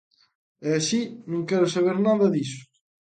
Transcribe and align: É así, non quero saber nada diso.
É 0.69 0.71
así, 0.79 1.01
non 1.31 1.47
quero 1.49 1.67
saber 1.75 1.97
nada 2.07 2.27
diso. 2.35 2.61